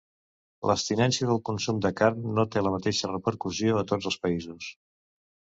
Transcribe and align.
L'abstinència 0.69 1.27
del 1.31 1.41
consum 1.49 1.81
de 1.87 1.91
carn 1.99 2.23
no 2.39 2.47
té 2.57 2.65
la 2.65 2.73
mateixa 2.77 3.11
repercussió 3.13 3.77
a 3.77 3.85
tots 3.93 4.11
els 4.13 4.19
països. 4.27 4.73